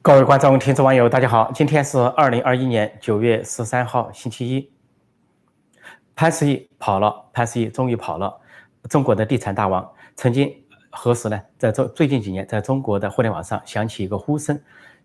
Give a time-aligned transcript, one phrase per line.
[0.00, 1.50] 各位观众、听众、网友，大家好！
[1.52, 4.70] 今天是二零二一年九月十三号，星期一。
[6.14, 8.40] 潘石屹跑了，潘石屹终于跑了。
[8.88, 10.54] 中国的地产大王曾经
[10.90, 11.38] 何时呢？
[11.58, 14.58] 在这最近几年，在中国的互联网上响起一个呼声，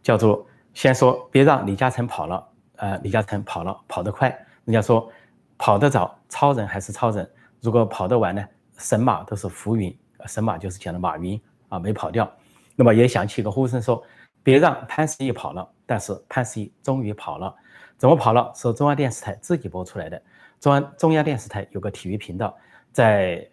[0.04, 0.46] 叫做
[0.76, 2.48] “先说别让李嘉诚跑了”。
[2.78, 4.30] 呃，李嘉诚跑了，跑得快，
[4.64, 5.12] 人家说
[5.58, 7.26] 跑得早，超人还是超人；
[7.62, 8.46] 如果跑得晚呢，
[8.78, 9.94] 神马都是浮云。
[10.28, 12.32] 神马就是讲的马云啊，没跑掉。
[12.76, 14.02] 那么也响起一个呼声说。
[14.44, 17.56] 别让潘石屹跑了，但是潘石屹终于跑了，
[17.98, 18.52] 怎么跑了？
[18.54, 20.22] 是中央电视台自己播出来的。
[20.60, 22.54] 中央中央电视台有个体育频道
[22.92, 23.48] 在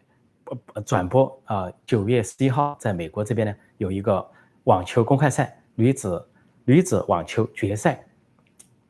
[0.85, 4.29] 转播啊，九月十一号在美国这边呢有一个
[4.65, 6.29] 网球公开赛，女子
[6.65, 8.05] 女子网球决赛。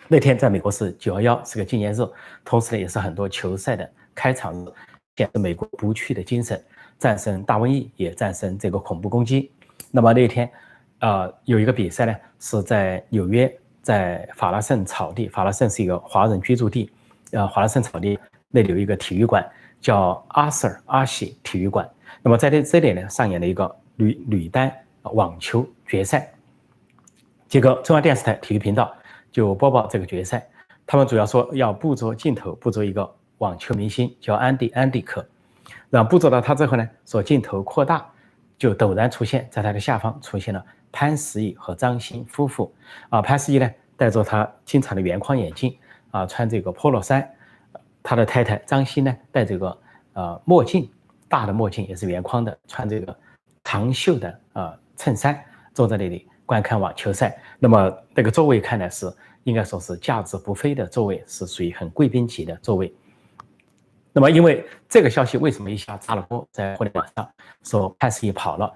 [0.09, 1.99] 那天在美国是九幺幺，是个纪念日，
[2.45, 4.73] 同时呢也是很多球赛的开场日，
[5.17, 6.65] 显示美国不屈的精神，
[6.99, 9.53] 战胜大瘟疫，也战胜这个恐怖攻击。
[9.91, 10.51] 那么那天。
[11.01, 15.29] 呃，有一个比赛呢，是在纽约，在法拉盛草地。
[15.29, 16.91] 法拉盛是一个华人居住地，
[17.33, 19.45] 呃，法拉盛草地那里有一个体育馆，
[19.81, 21.89] 叫阿 Sir 阿喜体育馆。
[22.23, 24.71] 那么在这这里呢，上演了一个女女单
[25.03, 26.31] 网球决赛。
[27.49, 28.95] 结果中央电视台体育频道
[29.33, 30.47] 就播报这个决赛，
[30.87, 35.27] 他们主要说要捕捉镜头，捕捉一个网球明星叫安迪安迪克，
[35.89, 38.07] 然后捕捉到他之后呢，说镜头扩大，
[38.59, 40.63] 就陡然出现在他的下方出现了。
[40.93, 42.75] 潘石屹和张欣夫妇
[43.09, 45.77] 啊，潘石屹呢戴着他经常的圆框眼镜
[46.11, 47.29] 啊，穿这个 polo 衫，
[48.03, 49.79] 他的太太张欣呢戴这个
[50.15, 50.91] 呃墨镜，
[51.29, 53.17] 大的墨镜也是圆框的，穿这个
[53.65, 55.39] 长袖的啊衬衫，
[55.73, 57.39] 坐在那里观看网球赛。
[57.59, 59.13] 那么那个座位看来是
[59.45, 62.93] 应该说是价值不菲的座位，是属于很贵宾级的座位。
[64.13, 67.31] 那么因为这个消息为什么一下炸了锅，在互联网上
[67.63, 68.73] 说潘石屹跑了。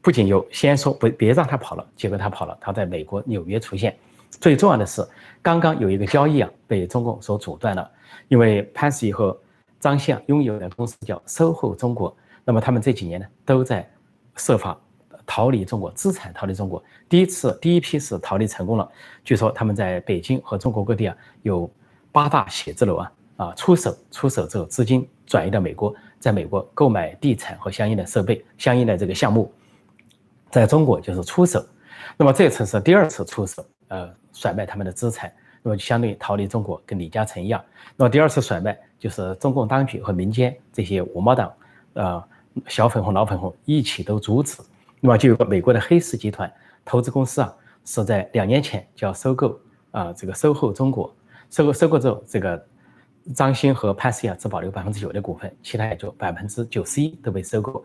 [0.00, 3.96] 不仅有先说不别让他跑了，结果他跑了，他在美国纽约出现。
[4.30, 5.06] 最重要的是，
[5.42, 7.90] 刚刚有一个交易啊被中共所阻断了，
[8.28, 9.36] 因为潘石屹和
[9.80, 12.14] 张欣啊拥有的公司叫 SOHO 中国，
[12.44, 13.88] 那么他们这几年呢都在
[14.36, 14.78] 设法
[15.26, 16.82] 逃离中国，资产逃离中国。
[17.08, 18.88] 第一次第一批是逃离成功了，
[19.24, 21.68] 据说他们在北京和中国各地啊有
[22.12, 29.50] 八大写字楼啊啊出手出手之后资金转移到美国，在美国购买地产和相应的设备、相应的这个项目。
[30.50, 31.64] 在中国就是出手，
[32.16, 35.32] 那么这次是第二次出手，呃，甩卖他们的资产，
[35.62, 37.62] 那么就相当于逃离中国，跟李嘉诚一样。
[37.96, 41.52] 那么第二次甩卖就是中共当局和民间这些五毛党，
[41.92, 42.24] 呃，
[42.66, 44.62] 小粉红、老粉红一起都阻止。
[45.00, 46.50] 那么就有个美国的黑石集团
[46.84, 47.54] 投资公司啊，
[47.84, 49.60] 是在两年前就要收购
[49.90, 51.14] 啊这个收购中国，
[51.50, 52.66] 收购收购之后，这个
[53.34, 57.84] 张欣和潘石屹只保留百分之九的股份，其他也就百分之九十一都被收购，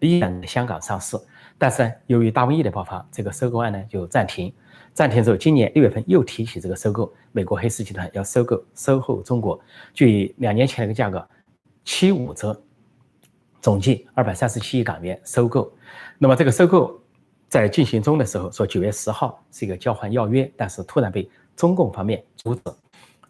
[0.00, 1.16] 依然在香港上市。
[1.58, 4.52] 但是呢，由于大瘟疫的爆发，这个收购案呢就暂停。
[4.94, 9.60] 暂停之后，今年六月份又提起这个收购，美国黑石集团要收购收购中国，
[9.92, 11.28] 就以两年前那个价格
[11.84, 12.60] 七五折，
[13.60, 15.72] 总计二百三十七亿港元收购。
[16.16, 17.00] 那么这个收购
[17.48, 22.62] 在进行中的时候，说九月十号是一个交换要约，但是突然被中共方面阻止。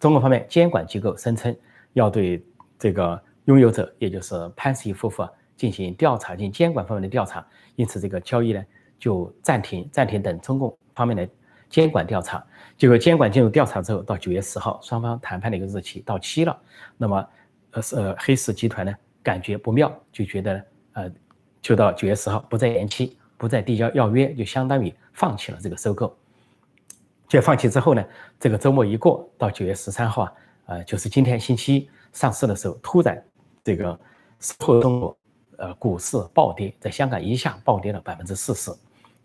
[0.01, 1.55] 中共方面监管机构声称
[1.93, 2.43] 要对
[2.79, 5.31] 这个拥有者，也就是潘石屹夫妇啊。
[5.59, 8.65] 进行调查，进行监管方面的调查，因此这个交易呢
[8.97, 11.29] 就暂停，暂停等中共方面的
[11.69, 12.43] 监管调查。
[12.77, 16.57] 结果监管进入调查之后，到九月十号，双方谈判的一个日期到期了。
[16.97, 17.29] 那么，
[17.73, 21.13] 呃，是呃黑石集团呢感觉不妙，就觉得呃，
[21.61, 26.17] 就到九月十号不再延期，不再递交要约，就相当于放弃了这个收购。
[27.27, 28.05] 就放弃之后呢，
[28.39, 30.33] 这个周末一过，到九月十三号啊，
[30.67, 33.23] 呃，就是今天星期一上市的时候，突然
[33.65, 33.99] 这个
[34.59, 35.19] 破中国。
[35.59, 38.71] 呃，股市暴跌，在香港一下暴跌了百分之四十。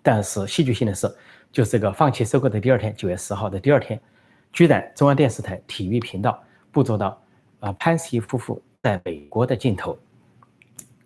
[0.02, 1.08] 但是戏剧性的是，
[1.52, 4.02] 就这个放弃收购的第二天，九月十号的第二天，
[4.52, 7.22] 居然中央电视台体育频道捕捉到
[7.60, 9.96] 啊潘石屹夫妇在美国的镜头，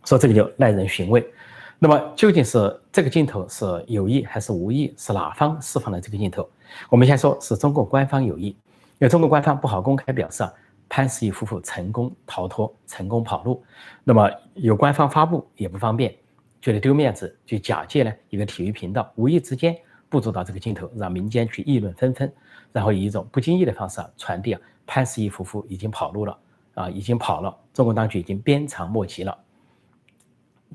[0.06, 1.30] 说这个就耐人寻味。
[1.78, 4.94] 那么究竟是这个镜头是有意还是无意？
[4.98, 6.50] 是哪方释放了这个镜头？
[6.90, 8.56] 我们先说是中国官方有意，因
[9.02, 10.54] 为中国官方不好公开表示啊。
[10.90, 13.62] 潘石屹夫妇成功逃脱，成功跑路，
[14.04, 16.16] 那么有官方发布也不方便，
[16.62, 19.76] 觉得丢面子，就假借呢一个体育频道，无意之间
[20.08, 22.32] 捕捉到这个镜头，让民间去议论纷纷，
[22.72, 26.40] 然后以一种不经意的方式啊传递啊潘石屹夫妇已经跑路了
[26.74, 29.38] 啊，已经跑了，中国当局已经鞭长莫及了。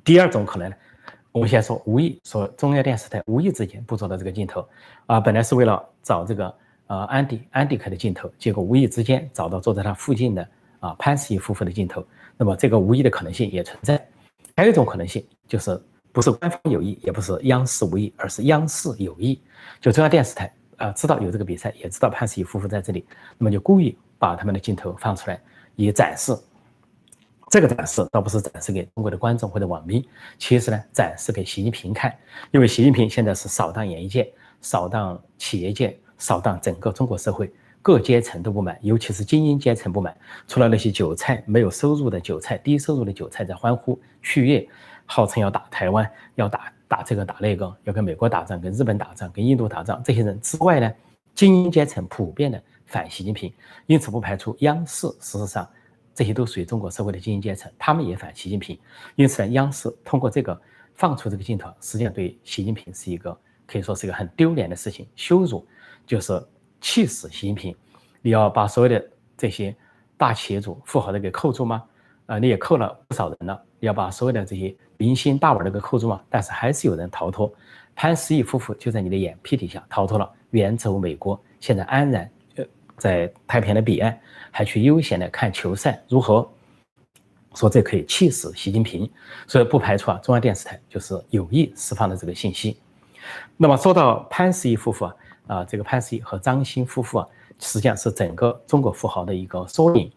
[0.05, 0.77] 第二种可能呢，
[1.33, 4.69] 我们先说无意，说中央电视台无意之间捕捉到这个镜头
[5.07, 6.55] 啊，本来是为了找这个。
[6.93, 10.47] 呃，安迪安迪克的镜头，结果无意之间找到坐在他附近的
[10.79, 12.07] 啊潘石屹夫妇的镜头，
[12.37, 14.07] 那么这个无意的可能性也存在。
[14.55, 19.41] 还有一种可能性就是不是官方有意，也不是央视无意，而是央视有意。
[19.81, 23.07] 就中央电视台啊，知道有这个比赛，也知道潘石屹夫妇在这里，
[23.39, 25.41] 那么就故意把他们的镜头放出来，
[25.77, 26.37] 以展示。
[27.49, 30.07] 这个展示倒不是展示给中国的观众或者网民，
[30.37, 32.15] 其实呢，展示给习近平看，
[32.51, 34.31] 因为习近平现在是扫荡演艺界、
[34.61, 37.53] 扫荡企业界、扫荡整个中国社会。
[37.85, 40.17] 各阶层都不满，尤其是精英阶层不满。
[40.47, 44.69] 除了那些韭菜没有收入的韭菜、低收入的韭菜在欢呼雀跃，
[45.05, 50.01] 号称要打台湾，要打打这个打那个，要跟美国打仗、跟日本打仗、跟印度打仗。
[50.05, 50.93] 这些人之外呢，
[51.35, 53.53] 精英阶层普遍的反习近平，
[53.87, 55.09] 因此不排除央视。
[55.19, 55.69] 事实上，
[56.15, 58.79] 这些都属于中国社会的精英阶层，他们也反习近平。
[59.17, 60.57] 因此呢，央视通过这个
[60.95, 63.37] 放出这个镜头，实际上对习近平是一个
[63.67, 65.67] 可以说是一个很丢脸的事情，羞辱
[66.07, 66.43] 就是。
[66.85, 67.73] 气死习近平！
[68.23, 69.73] 你要把所有的这些
[70.17, 71.81] 大企业主、富豪的给扣住吗？
[72.27, 73.63] 啊，你也扣了不少人了。
[73.79, 76.21] 你要把所有的这些明星大腕的给扣住吗？
[76.29, 77.55] 但是还是有人逃脱。
[77.95, 82.65] 潘石屹夫妇就在你的眼皮底下逃脱了，远走美国，现在安然呃
[82.97, 84.19] 在太平洋的彼岸，
[84.51, 86.51] 还去悠闲的看球赛，如何？
[87.55, 89.09] 说这可以气死习近平，
[89.47, 92.77] 所以不排除啊，中央电视台就是有意释放的这个信息。
[93.57, 95.17] 那么说到潘石屹夫妇啊。
[95.49, 97.29] 啊，这个潘石屹和张欣夫妇啊，
[97.59, 100.11] 实际上是整个中国富豪的一个缩影。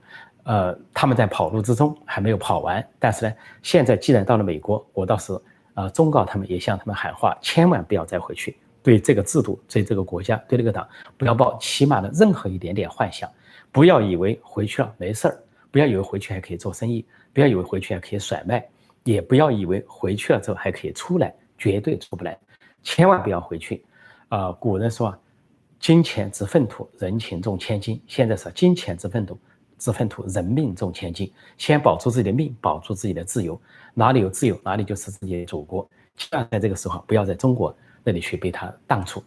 [0.43, 5.37] 呃，他们在跑路之中还没有跑完，但是呢，现在既然到了美国，我倒是
[5.73, 8.55] 啊忠告他们，也向他们喊话，千万不要再回去。
[8.83, 10.87] 对这个制度，对这个国家，对这个党，
[11.17, 13.27] 不要抱起码的任何一点点幻想。
[13.71, 15.35] 不要以为回去了没事儿，
[15.71, 17.03] 不要以为回去还可以做生意，
[17.33, 18.63] 不要以为回去还可以甩卖，
[19.03, 22.37] 也不要以为回去了之后还可以出来，绝对出不来。
[22.85, 23.83] 千万不要回去。
[24.29, 25.19] 啊，古人说啊，
[25.79, 28.01] 金钱值粪土，人情重千金。
[28.07, 29.37] 现在是金钱值粪土，
[29.77, 31.29] 值粪土，人命重千金。
[31.57, 33.59] 先保住自己的命，保住自己的自由。
[33.93, 35.87] 哪里有自由，哪里就是自己的祖国。
[36.15, 39.21] 千万在这个时候，不要在中国那里去被他荡出。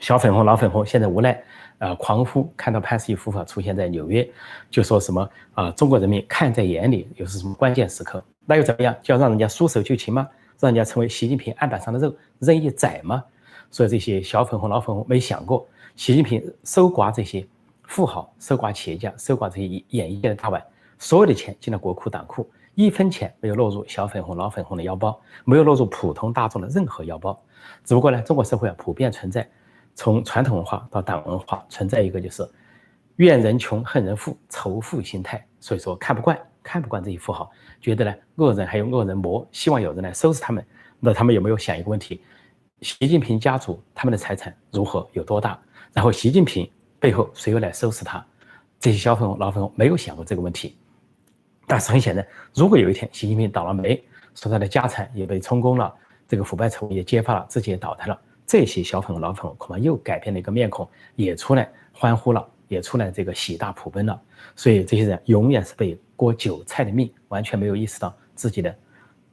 [0.00, 1.42] 小粉红、老粉红现在无奈，
[1.78, 4.28] 呃，狂呼看到潘石屹夫妇出现在纽约，
[4.70, 8.22] 就说什么啊，中国人民看在眼里，又是什么关键时刻？
[8.46, 8.94] 那又怎么样？
[9.02, 10.28] 就要让人家束手就擒吗？
[10.58, 13.24] 让人家成为习近平案板上的肉，任意宰吗？
[13.70, 17.46] 所以这些小粉红、老粉红没想过，习近平搜刮这些
[17.84, 20.62] 富豪、搜刮企业家、搜刮这些演艺界的大腕，
[20.98, 27.38] 所有的钱进了国库党库，一分钱没有落入小粉红、老粉红的腰包，没有落入普通大众的任何腰包。
[27.84, 29.48] 只不过呢，中国社会啊普遍存在，
[29.94, 32.48] 从传统文化到党文化存在一个就是
[33.16, 36.38] 怨人穷、恨人富、仇富心态，所以说看不惯，
[36.68, 37.50] 看不惯这些富豪，
[37.80, 40.62] 觉得呢恶人还有恶人磨，希望有人来收拾他们。
[41.00, 42.20] 那他们有没有想一个问题？
[42.82, 45.58] 习近平家族他们的财产如何有多大？
[45.94, 46.70] 然后习近平
[47.00, 48.22] 背后谁又来收拾他？
[48.78, 50.76] 这些小粉红、老粉红没有想过这个问题。
[51.66, 54.04] 但是很显然，如果有一天习近平倒了霉，
[54.34, 55.94] 说他的家产也被充公了，
[56.28, 60.86] 这个腐败丑闻也揭发了，自己也倒台了，这些小粉红、老粉红恐怕又改变了一个面孔，
[61.16, 64.20] 也出来欢呼了，也出来这个喜大普奔了。
[64.54, 68.72] 所以这些人永远是被割韭菜的命，完全没有意识到自己的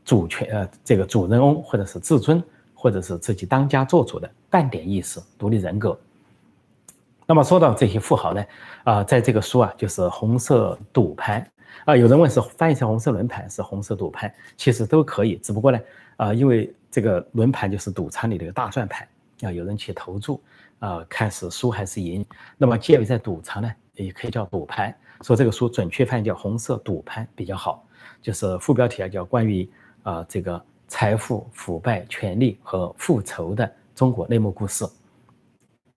[0.03, 2.43] 主权呃这个主人翁或者是自尊。
[2.77, 5.99] 或者是自己当家做主的半点意识、独立人格。
[7.25, 8.45] 那么说到这些富豪呢，
[8.83, 11.43] 啊，在这个书啊，就是红色赌盘
[11.85, 15.79] 啊，有人问是翻译成红色轮盘是红色赌盘，其实都可以，只不过呢，
[16.17, 19.07] 啊，因为这个轮盘就是赌场里的一个大转盘
[19.41, 20.39] 啊，有人去投注
[20.85, 22.25] 啊，看是输还是赢。
[22.57, 24.95] 那么介于在赌场呢，也可以叫赌盘。
[25.21, 27.83] 说这个书准确翻译叫红色赌盘比较好，
[28.21, 29.69] 就是副标题啊叫关于
[30.03, 30.63] 啊这个。
[30.87, 34.85] 财富、腐败、权力和复仇的中国内幕故事。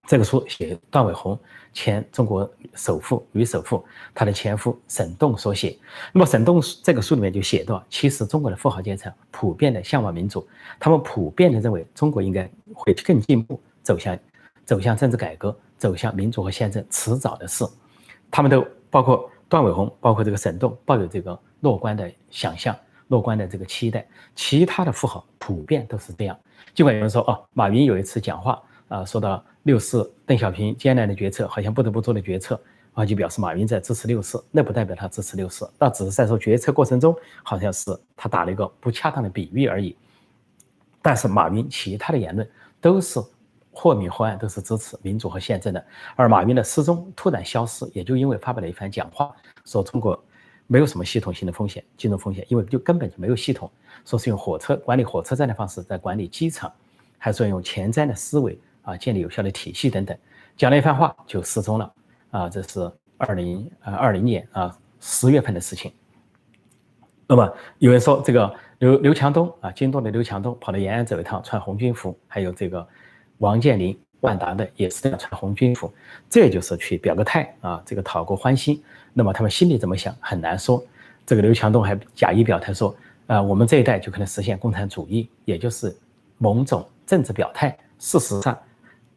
[0.07, 1.38] 这个书写段伟宏，
[1.75, 5.76] 前中国首富、女首富，他的前夫沈栋所写。
[6.11, 10.49] 那么沈栋这个书里面就写到，其实中国的富豪阶层普遍的向往民主，
[10.80, 14.18] 他们普遍的认为中国应该会更进步，走向
[14.68, 17.64] 走向政治改革，走向民主和宪政，迟早的事。
[18.30, 22.76] 他们都包括段伟宏，包括这个沈栋，抱有这个乐观的想象。
[23.06, 24.06] 乐观的这个期待，
[24.37, 26.38] 其他的富豪普遍都是这样。
[26.75, 32.60] 尽管有人说，哦，马云有一次讲话，啊，说到六四，邓小平艰难的决策，好像不得不做的决策，
[32.92, 39.96] 啊，就表示马云在支持六四，那不代表他支持六四，那只是在说决策过程中，好像是他打了一个不恰当的比喻而已。
[41.00, 42.46] 但是马云其他的言论
[42.82, 43.18] 都是
[43.80, 45.85] 或明或暗，都是支持民主和宪政的。
[46.16, 50.20] 而马云的失踪突然消失，也就因为发表了一番讲话，说中国。
[50.70, 53.70] 没有什么系统性的风险，金融风险，因为就根本就没有系统。
[54.04, 56.70] 说是用火车管理火车站的方式在管理机场，
[57.16, 60.14] 还是用前瞻的思维啊建立有效的体系等等，
[60.58, 61.94] 讲了一番话就失踪了
[62.32, 62.50] 啊！
[62.50, 65.90] 这是二零呃二零年啊十月份的事情。
[67.26, 72.87] 那么有人说这个刘刘强东啊，京东的刘强东跑到延安走一趟，穿红军服，还有这个
[73.38, 75.92] 王健林、万达的也是这样穿红军服，
[76.28, 78.83] 这就是去表个态啊，这个讨个欢心。
[79.14, 80.85] 那么他们心里怎么想很难说。
[81.26, 82.95] 这个刘强东还假意表态说，
[83.26, 85.95] 呃，我们这一代就可能实现共产主义，也就是
[86.38, 87.76] 某种政治表态。
[87.99, 88.57] 事实上，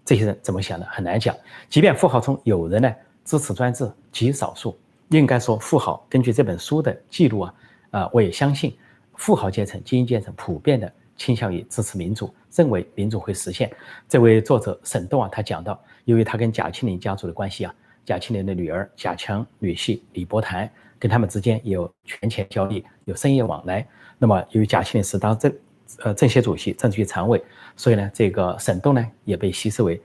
[0.04, 1.36] 这些人怎么想的很难讲。
[1.70, 4.78] 即便富豪中有人呢支持专制，极少数。
[5.10, 7.54] 应该说，富豪根据这本书的记录啊，
[7.92, 8.76] 啊，我也相信，
[9.16, 13.72] 富豪阶层、精英阶层普遍的倾向于支持民主，认为民主会实现。
[14.08, 17.74] 这位作者沈栋啊，他讲到，由于他跟贾庆林家族的关系啊，
[18.06, 23.88] 贾庆林的女儿贾强女婿李伯潭跟他们之间有权钱交易，有生意往来。
[24.18, 25.54] 那么，由于贾庆林是当政
[26.00, 27.44] 呃政协主席、政治局常委，
[27.76, 30.02] 所以呢，这个沈栋呢也被稀释为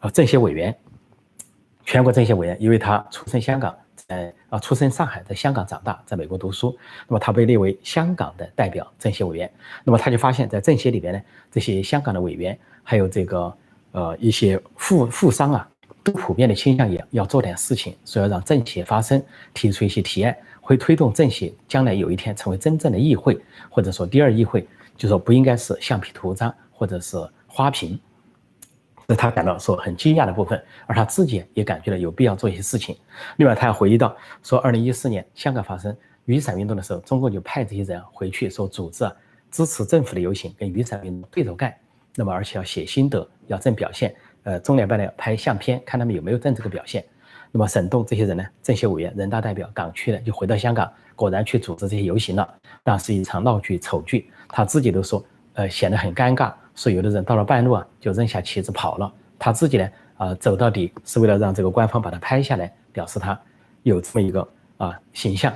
[0.00, 0.76] 呃政协委员，
[1.84, 3.76] 全国政协委员，因为他出身香港。
[4.10, 6.76] 呃啊，出生上海，在香港长大，在美国读书。
[7.06, 9.48] 那么他被列为香港的代表政协委员。
[9.84, 13.56] 那么他就发现，在政协里边呢，这些香港的委员，还有这个
[13.92, 15.68] 呃一些富富商啊，
[16.02, 19.22] 都普遍的倾向于要做点事情，说要让政协发声，
[19.54, 23.40] 提出一些提案，会推动政协将来有一天成为真正的议会，
[23.70, 27.96] 或者说第二议会，就说不应该是橡皮图章或者是花瓶。
[29.10, 32.96] 是他感到说很惊讶的部分，而他自己也感觉到有必要做一些事情。
[33.38, 35.94] 另外，他还回忆到说，二零一四年香港发生
[36.26, 39.10] 雨伞运动的时候，中共就派这些人回去说组织
[39.50, 41.74] 支持政府的游行，跟雨伞运动对着干。
[42.14, 44.14] 那么，而且要写心得，要正表现。
[44.42, 47.04] 呃，中联办呢拍相片，看他们有没有正这个表现。
[47.52, 52.48] 那么，沈栋这些人呢，政协委员、人大代表、港区的就回到香港，果然去组织这些游行了。
[52.84, 55.24] 那是一场闹剧、丑剧，他自己都说，
[55.60, 56.50] 呃，显得很尴尬。
[56.74, 59.12] 所以有的人到了半路啊，就扔下旗子跑了。
[59.38, 63.38] 他自己呢，啊，走到底是为了让这个官方把他拍下来，表示他
[63.82, 64.48] 有这么一个
[64.78, 65.52] 啊形象。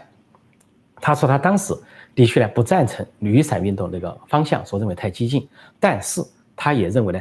[0.96, 1.74] 他说他当时
[2.14, 5.48] 的确呢不赞成雨伞运动那个方向，说认为太激进。
[5.80, 6.22] 但是
[6.54, 7.20] 他也认为呢，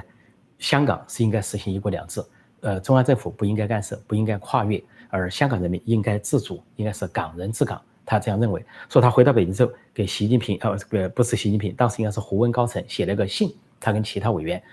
[0.60, 2.22] 香港是应该实行一国两制，
[2.60, 7.82] 呃，中央政府不应该干涉，不应该跨越，而香港人民应该自主，应该是港人治港。
[8.06, 8.64] 他这样认为。
[8.90, 13.56] 说他回到北京之后，给习近平，呃，不不是习近平，当时应该是胡温高层写了个信。
[13.80, 14.64] 他跟其他委员，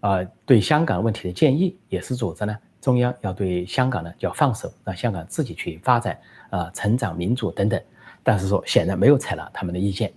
[0.00, 6.16] 啊，对香港问题的建议也是组织呢，中央要对香港呢叫放手，让香港自己去发展，
[6.50, 7.82] 啊，成长民主等等。
[8.22, 10.12] 但是说显然没有采纳他们的意见。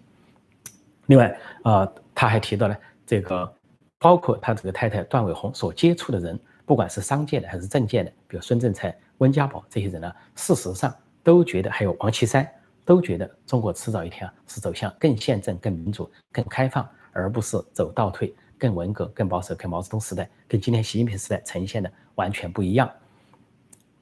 [1.07, 2.77] 另外，啊，他还提到了
[3.07, 3.51] 这个，
[3.97, 12.47] 包括他这个太太段伟宏所接触的人，不管是商界的还是政界的，比如孙政才、温家宝这些人呢，事实上都觉得，还有王岐山
[12.85, 18.33] 都觉得，中国迟早一天啊是走向更宪政、更民主、更开放，而不是走倒退。
[18.55, 22.89] 更文革、更保守，跟毛泽东时代、跟今天习近平时代呈现的完全不一样。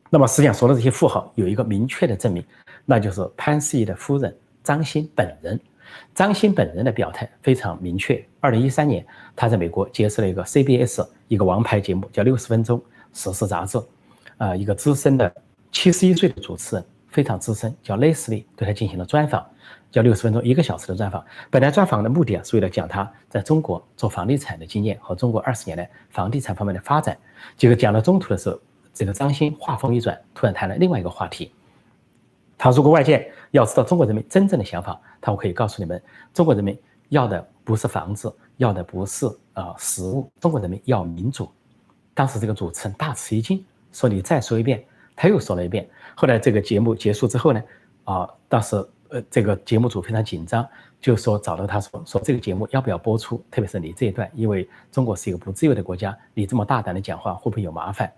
[0.07, 2.45] 那么，实际上说的这些富豪有一个明确的证明，
[2.85, 5.59] 那就是潘石屹的夫人张欣本人。
[6.13, 8.23] 张欣本人的表态非常明确。
[8.39, 9.03] 二零一三年，
[9.35, 12.79] 他在美国结识了一个 CBS 一个王牌节目，叫《六十分钟
[13.13, 13.77] 时事杂志》，
[14.37, 15.33] 啊，一个资深的
[15.71, 19.45] 七十一岁的主持人，非常资深，叫 Leslie，对他进行了专访。
[19.91, 27.17] 叫六十分钟一个小时的专访，本来专访的目的啊是为了讲他在中国做房地产的经验和中国二十年来房地产方面的发展。
[27.57, 28.57] 结果讲到中途的时候，
[28.93, 31.51] 这个张欣话锋一转，突然谈了另外一个话题。
[32.57, 36.01] 他如果外界要知道中国人民真正的想法，他我可以告诉你们，
[36.33, 41.51] 中国人民要的不是房子，要的不是啊食物，中国人民要民主。
[42.13, 44.81] 当时这个主持人大吃一惊，说你再说一遍。
[45.21, 45.87] 他又说了一遍。
[46.15, 47.63] 后来这个节目结束之后呢，
[48.05, 48.83] 啊，当时。
[49.13, 50.65] 呃，这个节目组非常紧张，
[51.01, 58.09] 就说找到他说说这个节目要不要播出，特别是你这一段，因为中国是一个不自由的国家，你这么大胆的讲话会不会有麻烦？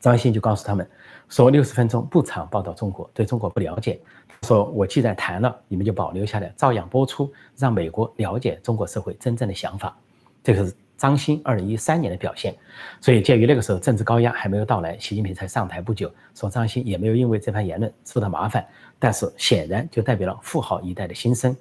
[0.00, 0.90] 张欣就告诉他们
[1.28, 4.00] 说，六十分钟不常报道中国，对中国不了解。
[4.42, 9.96] 说我既然谈了，你们就保留下来，照样播出，让美国了解中国社会真正的想法。
[10.42, 12.54] 这个是张欣二零一三年的表现。
[13.00, 18.66] 所以鉴于那个时候政治高压还没有到来，习近平才上台不久，说张欣也没有因为这番言论受到麻烦。
[18.98, 21.54] 但是显然就代表了富豪一代的心声。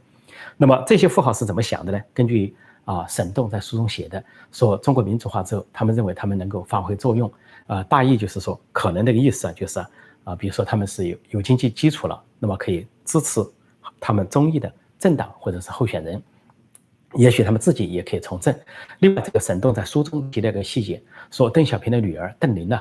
[0.55, 2.01] 那么这些富豪是怎么想的呢？
[2.13, 7.31] 根据啊沈栋在书中写的，说中国民主化之后，他们认为他们能够发挥作用。
[7.67, 9.79] 啊，大意就是说，可能那个意思啊，就是
[10.23, 13.41] 啊，比如说他们是有有经济基础了，那么可以支持
[13.99, 16.21] 他们中意的政党或者是候选人。
[17.15, 18.53] 也许他们自己也可以从政。
[18.99, 22.79] 另外，这个沈栋在书中提了一个细节，说邓小平的女儿邓玲呢，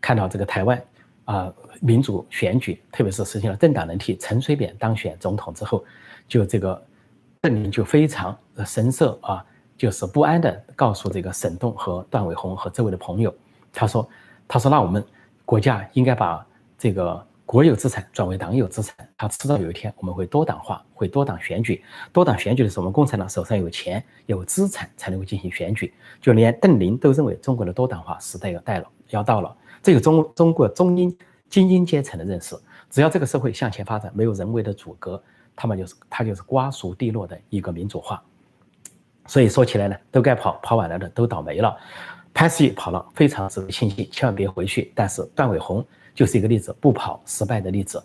[0.00, 0.82] 看到这个台湾。
[1.26, 5.84] 啊，民主选举，特别是实行了政党轮替，陈水扁当选总统之后，
[6.28, 6.80] 就这个
[7.40, 9.44] 邓玲就非常神色啊，
[9.76, 13.34] 就是不安的告诉这个沈栋和段伟宏和周围的朋友，
[13.72, 14.08] 他说，
[14.46, 15.04] 他说那我们
[15.44, 16.46] 国家应该把
[16.78, 21.82] 这个国有资产转为党有资产，它迟早有一天我们会多党化，会多党选举。
[22.12, 25.94] 多党选举的时候，我们共产党手上有钱有资产才能够进行选举。
[26.20, 29.56] 就连邓林都认为中国的多党化时代要到了，要到了。
[29.80, 31.16] 这个中中国中英
[31.48, 32.58] 精英阶层的认识，
[32.90, 35.22] 只要这个社会向前发展，没有人为的阻隔，
[35.54, 38.20] 他们就是他就是瓜熟蒂落的一个民主化。
[39.28, 41.76] 所以说起来呢，都该跑，跑晚了的都倒霉了。
[42.34, 44.92] 潘石屹跑了，非常值得庆幸，千万别回去。
[44.96, 48.02] 但是段伟宏就是一个例子，不跑失败的例子。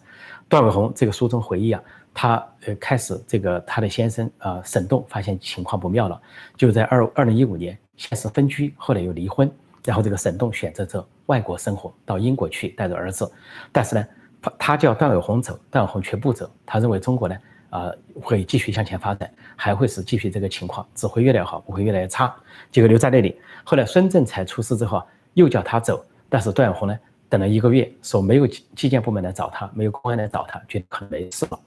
[0.48, 1.82] 段伟宏这个书中回忆啊，
[2.14, 6.22] 他呃开始这个他的先生啊沈栋发现情况不妙了，
[6.56, 9.50] 就在二二零一五年先是分居，后来又离婚，
[9.86, 13.32] 然后这个沈栋选择在外国生活，到英国去带着儿子。
[13.72, 14.06] 但是呢，
[14.42, 17.36] 他他叫段伟宏走，段伟宏却不走，他认为中国呢。
[17.72, 17.90] 啊，
[18.22, 22.36] 会继续向前发展，还会是继续这个情况，只会越来越好，不会越来越差。
[22.70, 23.40] 结果留在那里。
[23.64, 25.02] 后来孙政才出事之后，
[25.36, 27.00] 又叫他走，但是段永红呢，
[27.32, 31.58] 等了一个月，说没有纪检部门来找他，没有公安来找他，觉得可能没事了。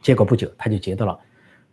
[0.00, 1.18] 结果不久，他就接到了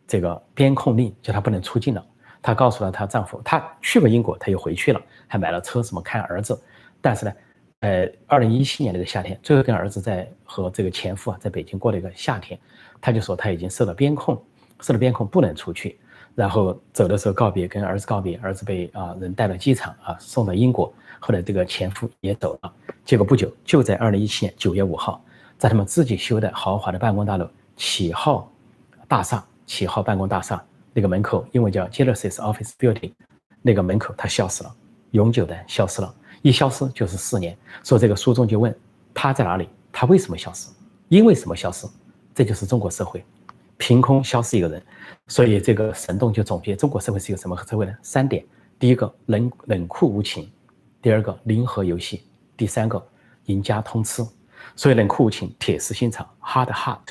[0.07, 2.03] 这个边控令，叫他不能出境了。
[2.41, 6.59] 她告诉了她丈夫，她去过英国，她又回去了，还买了车，什么看儿子。
[6.99, 7.33] 但是呢，
[7.81, 12.59] 呃，二零一七年那个夏天，最后跟儿子在和这个前夫啊，在北京过了一个夏天。
[12.99, 14.43] 他就说他已经受了边控，
[14.81, 15.99] 受了边控不能出去，
[16.37, 22.71] 然后走的时候告别，跟儿子告别，儿子被啊人带到机场啊送到英国，后来这个前夫也走了，
[23.03, 25.19] 结果不久就在二零一七年九月五号，
[25.57, 28.51] 在他们自己修的豪华的办公大楼启号
[29.07, 30.63] 大厦，启号办公大厦
[30.93, 33.13] 那个门口，因为叫 Genesis Office Building，
[33.63, 34.71] 那个门口他消失了，
[35.09, 37.57] 永久的消失了，一消失就是四年。
[37.81, 38.71] 所以这个书中就问
[39.11, 40.69] 他在哪里，他为什么消失，
[41.09, 41.87] 因为什么消失？
[42.35, 43.25] 这就是中国社会，
[43.77, 44.83] 凭空消失一个人，
[45.27, 47.93] 所以这个神洞就总结中国社会是一个什么社会呢？
[48.01, 48.43] 三点：
[48.79, 50.51] 第一个冷冷酷无情，
[51.01, 52.23] 第二个零和游戏，
[52.55, 53.07] 第三个
[53.45, 54.25] 赢家通吃。
[54.75, 57.07] 所以冷酷无情，铁石心肠，hard heart，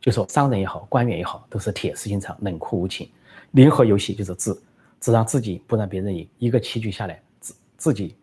[0.00, 3.10] 就说商人也好，官员也好，都是铁石心肠，冷酷无情。
[3.50, 4.56] 零和游戏就是只
[5.00, 8.16] 只让自己不让别人赢，一个棋局下来，自自己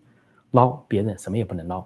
[0.51, 1.85] 捞，别人什么也不能捞。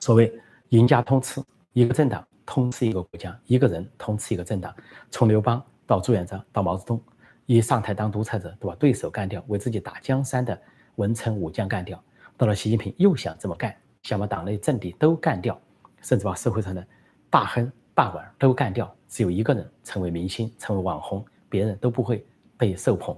[0.00, 0.32] 所谓
[0.70, 1.42] 赢家通吃，
[1.74, 2.26] 一个政党。
[2.46, 4.74] 通吃一个国家，一个人通吃一个政党，
[5.10, 7.02] 从刘邦到朱元璋到毛泽东，
[7.46, 10.58] 一上台当独裁者，都把对手干掉，为自己打江山的
[10.96, 12.02] 文臣武将干掉。
[12.36, 15.60] 到了习近平又想这么干，想把党内政敌都干掉，
[16.02, 16.86] 甚至把社会上的
[17.30, 22.26] 大亨大官都干掉，只有一个人成为明星，成为网红，别人都不会
[22.56, 23.16] 被受捧。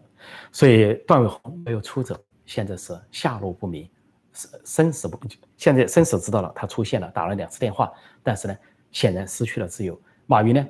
[0.53, 3.89] 所以段伟宏没有出走，现在是下落不明，
[4.33, 5.19] 生生死不
[5.57, 8.57] 现在生死知道了，他出现了，打了两次电话，但是呢？
[8.91, 9.99] 显然失去了自由。
[10.27, 10.67] 马云呢，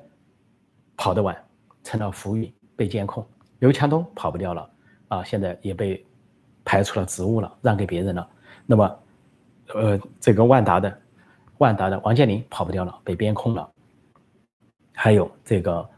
[0.97, 1.37] 跑得晚，
[1.83, 3.27] 成了浮云，被监控。
[3.59, 4.71] 刘强东跑不掉了，
[5.09, 6.05] 啊，现在也被
[6.65, 8.29] 排除了职务了，让给别人了。
[8.67, 8.99] 那么，
[9.75, 11.01] 呃，这个万达的，
[11.59, 13.71] 万达的王健林跑不掉了，被边控了。
[14.93, 15.89] 还有这个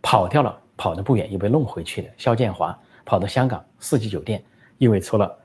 [0.00, 4.44] 跑掉了，跑得不远又被弄回去的肖建华，跑到香港四季酒店，
[4.78, 5.36] 因为除了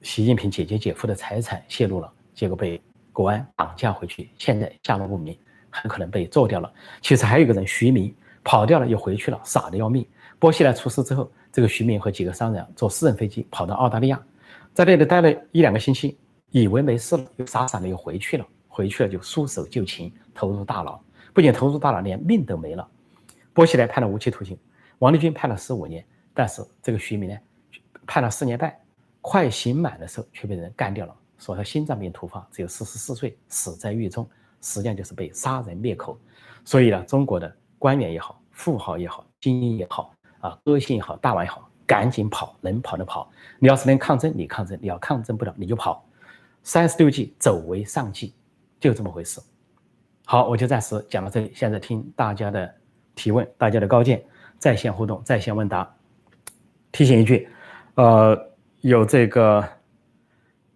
[0.00, 2.80] 习近平姐姐姐夫的财产泄露了，结果被
[3.12, 5.36] 国安绑架回去，现在下落不明。
[5.72, 6.72] 很可能被做掉了。
[7.00, 10.06] 其实还有一个人徐明跑掉了，又回去了，傻的要命。
[10.38, 14.22] 波西莱出事之后，这个徐明和几个商人坐私人飞机跑到澳大利亚，
[14.74, 16.18] 在那里待了一两个星期，
[16.50, 18.46] 以为没事了，又傻傻的又回去了。
[18.68, 20.98] 回去了就束手就擒，投入大牢。
[21.34, 22.88] 不仅投入大牢，连命都没了。
[23.52, 24.58] 波西莱判了无期徒刑，
[24.98, 27.36] 王立军判了十五年，但是这个徐明呢，
[28.06, 28.74] 判了四年半，
[29.20, 34.26] 快刑满的时候却被人干掉了，说他心脏病突发，只有四十四岁，死在狱中。
[34.62, 36.16] 实际上就是被杀人灭口，
[36.64, 43.30] 所以呢，中国的官员也好，富豪也好，精英也好，啊，歌星也好，大腕也好，赶紧跑，能跑的跑。
[43.58, 46.02] 你要是能抗争，你抗争；你要抗争不了，你就跑。
[46.62, 48.32] 三十六计，走为上计，
[48.78, 49.40] 就这么回事。
[50.24, 51.50] 好，我就暂时讲到这里。
[51.54, 52.72] 现在听大家的
[53.16, 54.24] 提问，大家的高见，
[54.58, 55.92] 在线互动，在线问答。
[56.92, 57.48] 提醒一句，
[57.96, 59.68] 呃，有这个。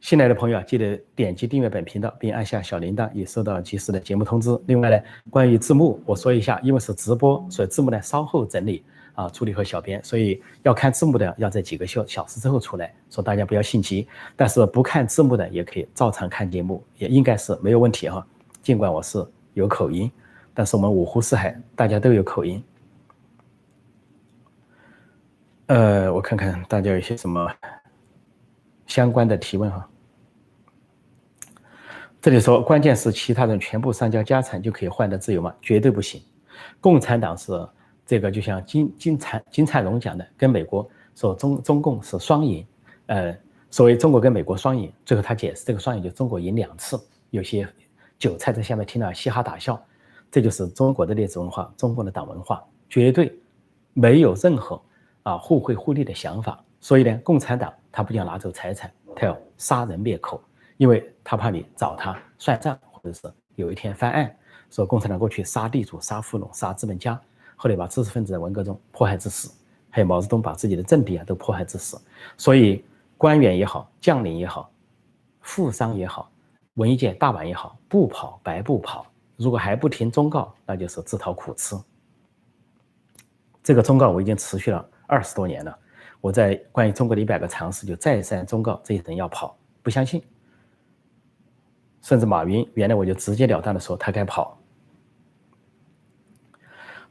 [0.06, 4.56] 新来的朋友啊，记得点击订阅本频道，并按下小铃铛，以收到及时的节目通知。
[4.66, 4.96] 另外呢，
[5.30, 14.06] 关于字幕，我说一下，因为是直播，所以字幕呢稍后整理啊，助理和小编，所以要看字幕的要在几个小小时之后出来，说大家不要心急。
[14.36, 18.24] 但是不看字幕的也可以照常看节目，也应该是没有问题哈。
[18.62, 20.08] 尽管我是有口音，
[20.54, 22.62] 但是我们五湖四海大家都有口音。
[25.66, 27.52] 呃，我看看大家有些什么
[28.86, 29.84] 相关的提问哈。
[32.26, 35.54] 这里说，关键是其他人全部上交家产就可以换得自由吗？
[35.62, 36.20] 绝对不行。
[36.80, 37.52] 共产党是
[38.04, 42.66] 这个，就像金金灿金灿荣讲的，跟美国说中中共是双赢。
[43.06, 43.32] 呃，
[43.70, 47.64] 所谓中国跟美国双赢，最后他解释这个双赢就中国赢两次，有些
[48.18, 49.80] 韭菜在下面听了嘻哈大笑。
[50.28, 52.60] 这就是中国的历史文化，中国的党文化，
[52.90, 53.32] 绝对
[53.92, 54.82] 没有任何
[55.22, 56.60] 啊互惠互利的想法。
[56.80, 60.42] 所以呢，共产党他不仅要拿走财产，他要杀人灭口，
[60.76, 64.36] 因为他怕你找他算账，或者是有一天翻案，
[64.70, 67.20] 说共产党过去杀地主、杀富农、杀资本家，
[67.56, 69.50] 后来把知识分子在文革中迫害致死，
[69.90, 72.00] 还有毛泽东把自己的政敌啊都迫害致死。
[72.36, 72.84] 所以
[73.16, 74.70] 官员也好，将领也好，
[75.40, 76.30] 富商也好，
[76.74, 79.06] 文艺界大腕也好，不跑白不跑。
[79.36, 81.76] 如果还不听忠告，那就是自讨苦吃。
[83.62, 85.78] 这个忠告我已经持续了二十多年了。
[86.20, 90.22] 我在关于中国的一百个常识就再三忠告这些人要跑，不相信。
[92.06, 94.56] 甚至马云原来我就直截了当的说他该跑。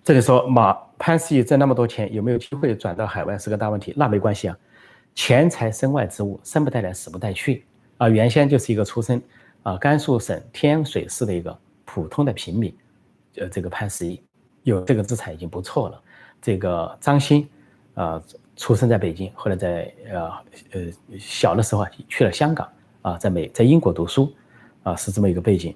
[0.01, 3.93] 这里说马潘石屹挣那么多钱，有没有机会转到海外是个大问题。
[3.97, 4.57] 那没关系啊，
[5.13, 7.65] 钱财身外之物，生不带来，死不带去
[7.97, 8.07] 啊。
[8.07, 9.21] 原先就是一个出身
[9.63, 11.59] 啊甘肃省天水市的一个。
[11.87, 12.75] 普通的平民，
[13.37, 14.21] 呃，这个潘石屹
[14.63, 16.01] 有这个资产已经不错了。
[16.41, 17.47] 这个张欣，
[17.93, 18.21] 啊，
[18.57, 20.31] 出生在北京，后来在呃
[20.71, 20.81] 呃
[21.17, 22.67] 小的时候啊去了香港，
[23.03, 24.33] 啊，在美在英国读书，
[24.85, 25.75] 啊，是这么一个背景。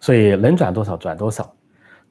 [0.00, 1.50] 所以能转多少转多少。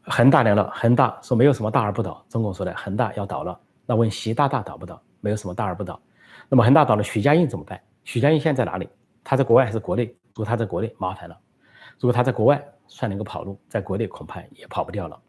[0.03, 5.01] 恒大来了，恒大说没有什么大而不倒，中共说的恒大要倒了，那问习大大倒不倒？
[5.19, 5.99] 没有什么大而不倒。
[6.47, 7.79] 那么恒大倒了，许家印怎么办？
[8.03, 8.87] 许家印现在在哪里？
[9.23, 10.05] 他在国外还是国内？
[10.05, 11.37] 如果他在国内，麻烦了。
[11.99, 15.19] 如果他在国外算能够跑路，在国内恐怕也跑不掉了。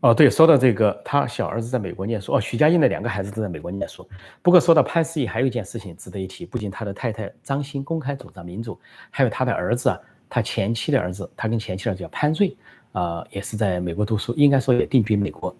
[0.00, 2.34] 哦，对，说到这个，他小儿子在美国念书。
[2.34, 4.08] 哦，徐家印的两个孩子都在美国念书。
[4.42, 12.56] 不过说到潘石屹，还有一件事情值得一提，不仅他的太太张欣公开主张民主，还有他的儿子啊，他前妻的儿子，他跟前妻的叫潘瑞，
[12.92, 15.54] 啊，也是在美国读书，应该说也定居美国。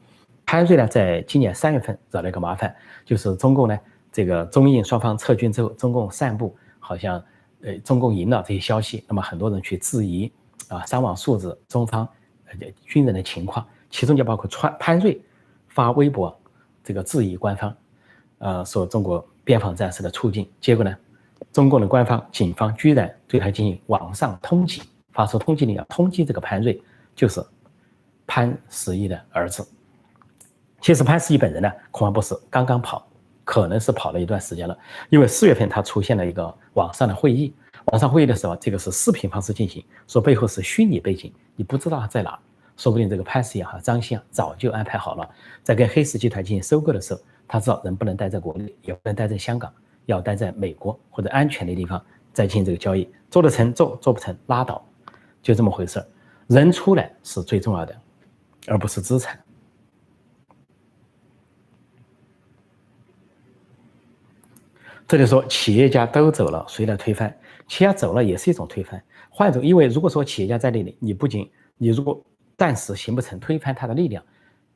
[0.47, 2.75] 潘瑞呢，在今年三月份惹了一个麻烦，
[3.05, 3.79] 就是中共呢，
[4.11, 7.23] 这个中印双方撤军之后，中共散布好像。
[7.63, 10.33] 呃，中共赢了这些消息，那么很多人去质疑
[10.69, 12.09] 啊，伤亡数字、中方
[12.47, 12.55] 呃
[12.87, 15.21] 军人的情况，其中就包括川潘瑞
[15.69, 16.35] 发微博
[16.83, 17.77] 这个质疑官方，
[18.39, 20.49] 呃，说中国边防战士的处境。
[20.61, 20.97] 结果呢，
[21.53, 24.81] 中共的官方警方居然对他进行网上通缉，
[25.13, 26.81] 发出通缉令，要通缉这个潘瑞，
[27.15, 27.45] 就是
[28.27, 29.67] 潘石屹的儿子。
[30.81, 33.07] 其实潘石屹本人呢，恐怕不是刚刚跑。
[33.43, 37.53] 可能是跑了一段时间了，因为四月份他出现了一个网上的会议，
[37.87, 42.39] 网上会议的时候，这个是视频方式进行，说背后是虚拟背景，你不知道他在哪，
[42.81, 45.29] 说不定这个潘石屹哈张欣啊早就安排好了，
[45.63, 49.71] 在跟黑石集团进行收购的时候，他知道人不能待在国内，也不能待在香港，
[50.07, 54.83] 要待在美国或者安全的地方再进行这个交易，做得成做，做不成拉倒，
[55.43, 56.07] 就这么回事儿，
[56.47, 57.95] 人出来是最重要的，
[58.67, 59.39] 而不是资产。
[65.07, 67.29] 这里说企业家都走了，谁来推翻？
[67.69, 69.05] 企业家走了也是一种推翻。
[69.29, 72.25] 换一种，因为如果说企业家在那里，你不仅你如果
[72.61, 74.23] 暂时形不成推翻他的力量，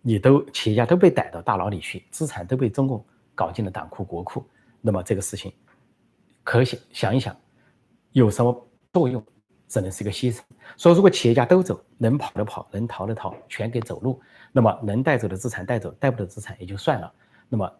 [0.01, 4.42] 你都企业家都被逮到大牢里去，资产都被中共搞进了党库国库，
[4.81, 5.53] 那么这个事情
[6.42, 7.37] 可想想一想，
[8.12, 9.23] 有什么作用？
[9.68, 10.40] 只能是一个牺牲。
[10.79, 14.18] 所以，如果企业家都走，能跑的跑，能逃的逃，全给走路，
[14.51, 17.12] 那么能带走的资产带走，带不走资产也就算了。
[17.51, 17.70] 那么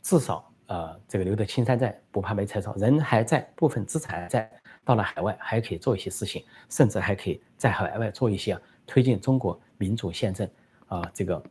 [0.00, 0.50] 至少。
[0.68, 2.74] 呃，这个留得青山在，不怕没柴烧。
[2.74, 4.50] 人还在，部分资产在，
[4.84, 10.48] 到了海外还可以做一些事情，甚至还可以在海外做一些推进中国民主宪政
[10.86, 11.42] 啊，这个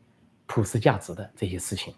[0.46, 1.94] 普世价值的这些事情。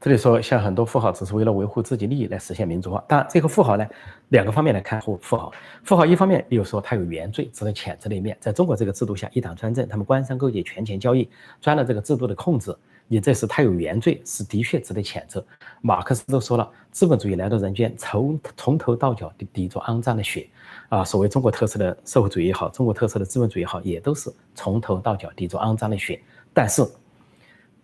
[0.00, 3.04] 这里说，像很多富豪只是为了维护自己利益来实现民主化。
[3.08, 3.84] 当然，这个富豪呢，
[4.28, 8.36] 两个方面来看，富富豪，富豪一方面，比如说他有原罪值得谴责的一面。
[8.40, 11.28] 在中国这个制度下，一党专政，他们官商勾结、权钱交易，
[11.60, 15.44] 钻了这个制度的空子，你这是他有原罪，是的确值得谴责。
[15.80, 20.48] 马克思都说了，资本主义来到人间，从从头到脚滴着肮脏的血
[20.88, 21.02] 啊！
[21.02, 26.20] 所谓中国特色的社会主义也好，中国特色的资本主义也好，也都是从头到脚滴着肮脏的血。
[26.54, 26.86] 但是。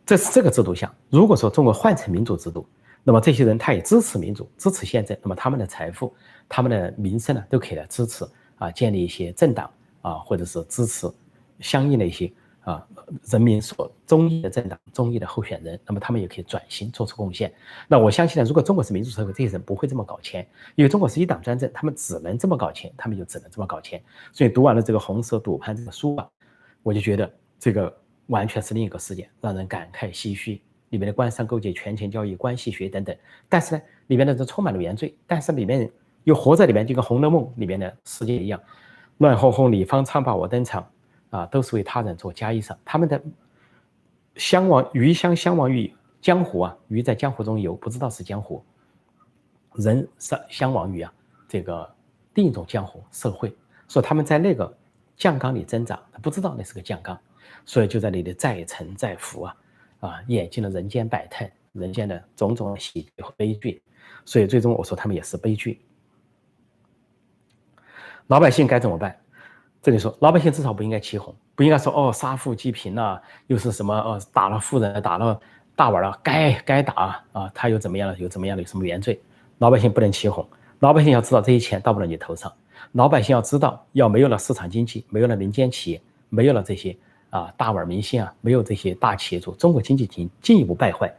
[0.07, 2.69] 这是这个制度下，如果说中国换成民主制度，
[3.03, 6.15] 那么这些人他也支持民主，支持宪政，那么他们的财富、
[6.47, 8.23] 他们的名声呢，都可以来支持
[8.59, 9.71] 啊，建立一些政党
[10.03, 11.11] 啊，或者是支持
[11.61, 12.31] 相应的一些
[12.65, 12.87] 啊
[13.31, 17.53] 人民所中意的政党、中意的候选人，那么他们也可以转型做出贡献。
[17.87, 24.03] 那我相信呢，如果中国是民主社会，这些人不会这么搞钱，因为中国是一党专政，他们只能这么搞钱，他们就只能这么搞钱。
[24.33, 26.29] 所以读完了这个《红色赌盘》这个书啊，
[26.83, 27.95] 我就觉得这个。
[28.29, 30.59] 完全是另一个世界，让人感慨唏嘘。
[30.89, 33.15] 里面的官商勾结、权钱交易、关系学等等，
[33.51, 38.59] 但是呢，里面的人充满了原罪，但是里面又活在里面，就跟《红楼梦》里面的世界一样，
[39.19, 40.91] 乱哄哄，李方唱罢我登场，
[41.35, 42.77] 啊，都是为他人做嫁衣裳。
[42.85, 43.21] 他们的
[44.37, 48.65] 相忘鱼相相忘于江湖啊，鱼在江湖中游，不知道是江湖。
[49.75, 51.13] 人相相忘于啊，
[51.49, 51.93] 这个
[52.35, 53.53] 另一种江湖社会。
[53.89, 54.73] 说他们在那个
[55.17, 57.19] 酱缸里增长，他不知道那是个酱缸，
[57.67, 59.57] 所以就在那里再沉再浮啊
[59.99, 63.83] 啊，眼见了人间百态，人间的种种喜剧和悲剧。
[64.25, 65.85] 所以最终我说他们也是悲剧。
[68.29, 69.19] 老百姓该怎么办？
[69.85, 75.39] 这里说老百姓至少不应该起哄，不应该说哦杀富济贫呐，又是什么哦打了富人，打了
[75.77, 78.17] 大腕了，该该打啊，他又怎么样了？
[78.17, 79.21] 有怎么样的什么原罪？
[79.59, 82.51] 老百姓不能起哄，老百姓要知道这些钱到不了你头上，
[82.93, 86.97] 老百姓要知道要没有了市场经济，没有了民间企业，没有了这些
[87.29, 91.15] 啊大腕明星啊，没有这些大企业主，中国经济进进一步败坏。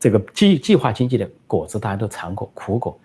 [0.00, 2.98] 这个计计划经济的果子大家都尝过苦果，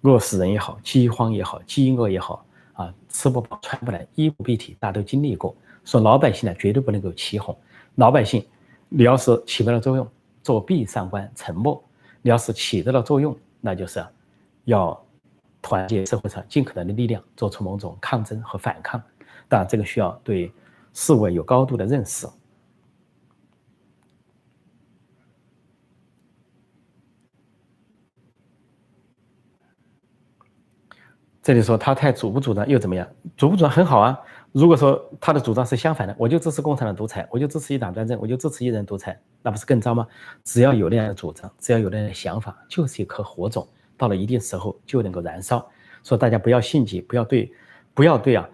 [0.00, 2.42] 饿死人也好，饥荒也好，饥饿也好。
[2.80, 5.54] 啊，吃不饱穿不暖，衣不蔽体，大家都经历过。
[5.84, 7.54] 说老百姓呢，绝对不能够起哄。
[7.96, 8.42] 老百姓，
[8.88, 10.08] 你要是起不了作用，
[10.42, 11.78] 作壁上观，沉默；
[12.22, 14.02] 你要是起得了作用，那就是
[14.64, 14.98] 要
[15.60, 19.02] 团结社会上尽可能的力量，做出某种抗争和反抗。
[19.46, 20.50] 当然，这个需要对
[20.94, 22.26] 事物有高度的认识。
[31.42, 33.06] 这里说他太主不主张又怎么样？
[33.36, 34.18] 主不主张很好啊。
[34.52, 40.06] 如果说他的主张是相反的，我就支持共产党独裁，我就支持一党专政，我就支持一人独裁，那不是更糟吗？
[40.44, 45.66] 只要有那样的主张，只要有那样的想法，就是一颗火种，到了一定时候就能够燃烧。
[46.02, 47.50] 说大家不要性急，不要对，
[47.94, 48.46] 不要对啊，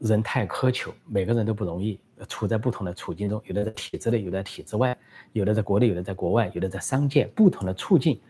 [0.00, 0.92] 人太苛求。
[1.06, 4.96] 每个人都不容易，处在不同的处境中，有的在体制内，有的在体制外，
[5.32, 8.20] 有的在国内，有的在国外，有的在商界，不同的处境，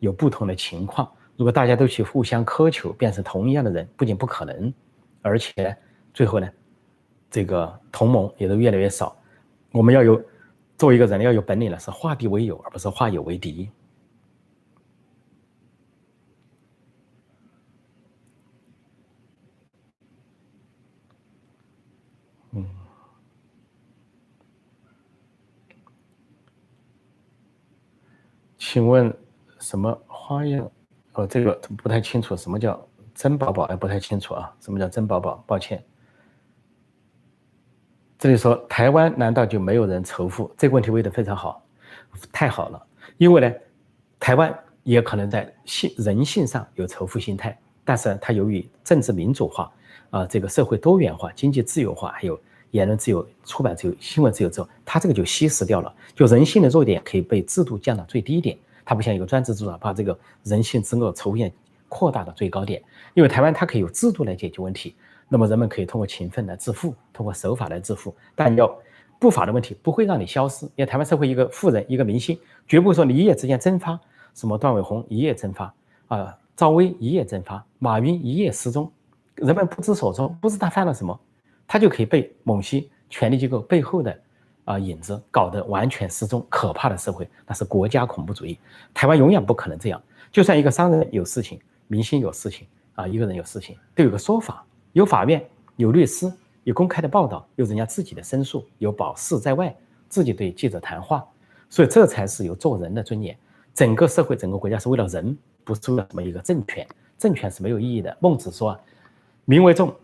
[0.00, 1.08] 有不同的情况。
[1.36, 4.72] 如果大家都去互相苛求，变成同一样的人，不仅不可能，
[5.20, 5.76] 而且
[6.12, 6.48] 最后呢，
[7.28, 9.16] 这个同盟也都越来越少。
[9.72, 10.24] 我们要有
[10.78, 13.68] 做一个人要有本领了，是化敌为友，而不是化友为敌。
[22.52, 22.64] 嗯，
[28.56, 29.12] 请问
[29.58, 30.70] 什么花样？
[31.14, 33.64] 哦，这个不太清楚，什么叫珍宝宝？
[33.64, 35.42] 哎，不太清楚啊，什么叫珍宝宝？
[35.46, 35.82] 抱歉。
[38.18, 40.50] 这里说台湾难道就没有人仇富？
[40.56, 41.62] 这个问题问得非常好，
[42.32, 42.86] 太好了。
[43.16, 43.54] 因为呢，
[44.18, 49.70] 台湾也可能在性人性上有仇富心态，但是它由于政治民主化
[50.10, 58.58] 啊，这个社会多元化、经济自由化，还有言论自由、出版自由、新闻自由之后，它这个就稀释掉了，就人性的弱点可以被制度降到最低点。
[58.84, 61.52] 它不像一个专制主导，把这个人性之恶仇怨
[61.88, 62.82] 扩大到最高点。
[63.14, 64.94] 因为台湾它可以有制度来解决问题，
[65.28, 68.14] 那么人们可以通过勤奋来致富，通过守法来致富。
[68.34, 68.72] 但要
[69.18, 73.98] 不法的问题不会让你消失，因为台湾社会一个富人一个明星，绝不会说你一夜之间蒸发。
[74.34, 75.72] 什么段伟宏一夜蒸发
[76.08, 78.90] 啊，赵薇一夜蒸发，马云一夜失踪，
[79.36, 81.18] 人们不知所踪，不知他犯了什么，
[81.66, 84.20] 他就可以被某些权力机构背后的。
[84.64, 88.58] 啊，影子搞得完全失踪，可怕的社会，那是国家恐怖主义。
[88.92, 90.02] 台湾永远不可能这样。
[90.32, 95.44] 就算一个商人有事情，明星有事情，啊，一个人有事情，都有个说法，有法院，
[95.76, 96.32] 有律师，
[96.64, 99.74] 有公开的报道，有人家自己的申诉，有保释在外，
[100.08, 101.24] 自己对记者谈话。
[101.68, 103.36] 所以这才是有做人的尊严。
[103.74, 106.86] 整个社会，整个国家是为了人，不是为了什么一个政权。
[107.18, 108.16] 政权是没有意义的。
[108.20, 108.78] 孟子说
[109.44, 109.94] ：“民为重，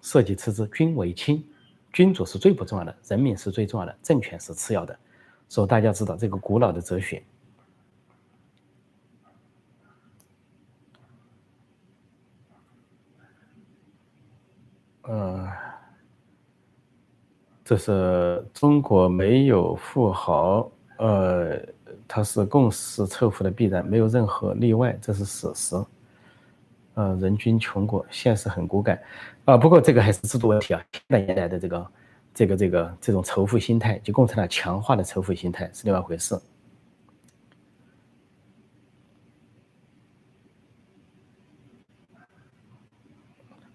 [0.00, 1.42] 社稷次之，君为轻。”
[1.96, 4.94] 君主是最不重要的，人民是最重要的，政权是次要的。
[5.48, 7.22] 所以大家知道这个古老的哲学。
[15.04, 15.48] 呃，
[17.64, 21.58] 这是中国没有富豪，呃，
[22.06, 25.82] 它是共识侧富的必然，没有任何例外，这是事实。
[26.96, 28.98] 呃，人均穷国，现实很骨感，
[29.44, 30.82] 啊，不过这个还是制度问题啊。
[30.90, 31.86] 现代年来的这个、
[32.32, 36.34] 这个、这个这种仇富心态，就共产党强化的仇富心态是另外一回事。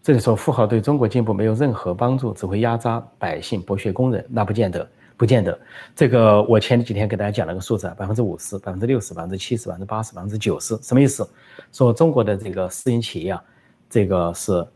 [0.01, 4.89] 这里说富豪对中国进步没有任何帮助，只会压榨百姓、剥削工人，那不见得。
[5.21, 5.60] 不见得，
[5.95, 11.29] 这个我前几天给大家讲了个数字，百分之五十、百分之六十、百分之七十、百分之八十、百分之九十，什么意思？
[11.71, 13.43] 说中国的这个私营企业啊，
[13.88, 14.67] 这个是，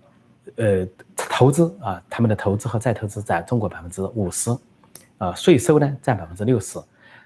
[0.57, 4.55] 呃，投资啊，他们的投资和再投资占中国百分之五十，
[5.17, 6.79] 啊，税收呢占百分之六十，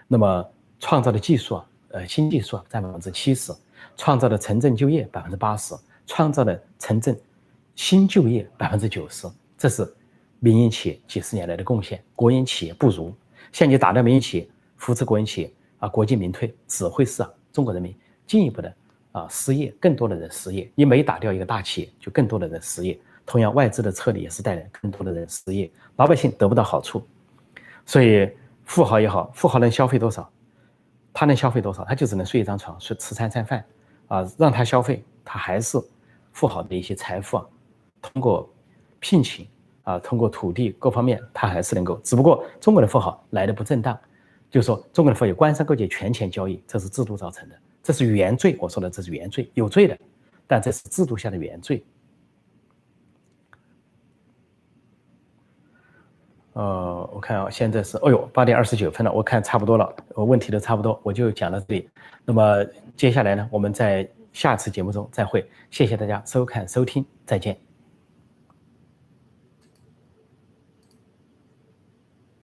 [0.08, 3.51] 那么创造的技术啊，呃，新技术啊占百分之七十，
[3.97, 5.75] 创造的城镇就业百分之八十，
[6.08, 7.19] 创造的城镇
[7.75, 9.27] 新就业百分之九十，
[9.58, 9.93] 这是
[10.39, 13.13] 民营企业几十年来的贡献，国营企业不如。
[13.52, 18.73] 现在打掉民营企业，扶持国营企业啊，国进民退，只会是啊中国人民进一步的
[19.12, 20.71] 啊失业，更多的人失业。
[20.75, 22.99] 你每打掉一个大企业，就更多的人失业。
[23.25, 27.06] 同样，外资的撤离也是带来更多的人失业，老百姓得不到好处。
[27.86, 28.28] 所以，
[28.65, 30.28] 富豪也好，富豪能消费多少？
[31.13, 31.84] 他能消费多少？
[31.86, 33.63] 他就只能睡一张床，睡吃三餐饭
[34.08, 35.80] 啊，让他消费，他还是
[36.32, 37.45] 富豪的一些财富啊，
[38.02, 38.49] 通过
[38.99, 39.47] 聘请。
[39.89, 41.99] 啊，通过土地各方面，他还是能够。
[42.04, 43.97] 只不过中国的富豪来的不正当，
[44.52, 48.56] 就是说中国的富豪有官商勾结、权钱交易，这是制度造成的，这是原罪。
[48.60, 49.97] 我说的这是原罪，有罪的，
[50.45, 51.84] 但这是制度下的原罪。
[56.54, 61.89] 呃，我看啊，现在是，哦呦，八点二十九分了，我看差不多了，我问题都差不多，我就讲到这里。
[62.25, 62.63] 那么
[62.95, 65.49] 接下来呢，我们在下次节目中再会。
[65.71, 67.68] 谢谢大家收看收听，再见。